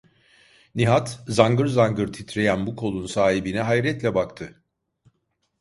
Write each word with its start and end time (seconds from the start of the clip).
Nihat 0.75 1.23
zangır 1.27 1.65
zangır 1.67 2.13
titreyen 2.13 2.65
bu 2.67 2.75
kolun 2.75 3.05
sahibine 3.05 3.61
hayretle 3.61 4.15
baktı. 4.15 4.63